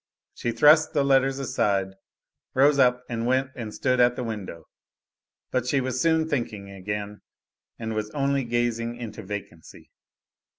[0.33, 1.89] She thrust the letters aside,
[2.55, 4.67] rose up and went and stood at the window.
[5.51, 7.21] But she was soon thinking again,
[7.77, 9.91] and was only gazing into vacancy.